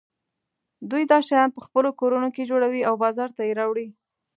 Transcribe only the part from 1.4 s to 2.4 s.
په خپلو کورونو